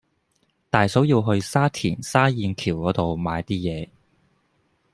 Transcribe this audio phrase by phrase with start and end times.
[0.71, 3.87] 大嫂要去沙田沙燕橋嗰度買啲嘢